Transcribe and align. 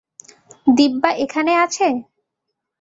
দিব্যা 0.67 1.09
এখানে 1.23 1.51
আছে? 1.63 1.87